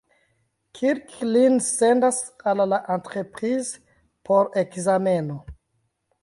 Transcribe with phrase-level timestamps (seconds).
[0.77, 2.21] Kirk lin sendas
[2.53, 3.85] al la "Enterprise"
[4.31, 5.39] por ekzameno.